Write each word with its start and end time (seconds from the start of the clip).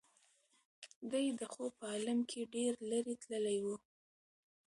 دی 1.11 1.25
د 1.39 1.41
خوب 1.51 1.71
په 1.79 1.85
عالم 1.91 2.19
کې 2.29 2.41
ډېر 2.55 2.73
لرې 2.89 3.15
تللی 3.23 3.57
و. 3.63 3.65